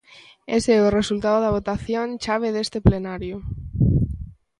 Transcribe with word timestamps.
Ese 0.57 0.71
é 0.79 0.81
o 0.83 0.93
resultado 0.99 1.37
da 1.41 1.53
votación 1.57 2.07
chave 2.23 2.47
deste 2.51 2.79
plenario. 2.87 3.37